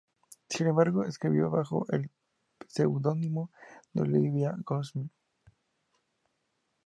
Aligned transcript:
Sin 0.49 0.65
embargo, 0.65 1.03
escribió 1.05 1.51
bajo 1.51 1.85
el 1.89 2.09
pseudónimo 2.67 3.51
de 3.93 4.01
Olivia 4.01 4.55
Goldsmith. 4.65 5.11